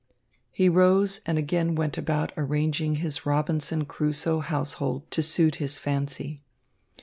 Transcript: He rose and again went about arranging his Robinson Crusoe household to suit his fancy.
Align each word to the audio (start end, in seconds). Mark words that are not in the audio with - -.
He 0.51 0.67
rose 0.67 1.21
and 1.27 1.37
again 1.37 1.75
went 1.75 1.95
about 1.95 2.31
arranging 2.35 2.95
his 2.95 3.23
Robinson 3.27 3.85
Crusoe 3.85 4.39
household 4.39 5.11
to 5.11 5.21
suit 5.21 5.57
his 5.57 5.77
fancy. 5.77 6.41